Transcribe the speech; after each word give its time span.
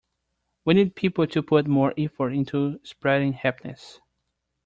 We 0.65 0.73
need 0.73 0.95
people 0.95 1.27
to 1.27 1.43
put 1.43 1.67
more 1.67 1.93
effort 1.95 2.31
into 2.31 2.79
spreading 2.83 3.33
happiness. 3.33 3.99